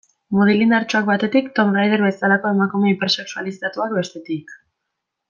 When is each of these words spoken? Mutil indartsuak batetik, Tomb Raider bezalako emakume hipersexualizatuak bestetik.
Mutil 0.35 0.63
indartsuak 0.65 1.03
batetik, 1.09 1.51
Tomb 1.59 1.77
Raider 1.79 2.03
bezalako 2.07 2.53
emakume 2.57 2.91
hipersexualizatuak 2.95 3.95
bestetik. 4.03 4.57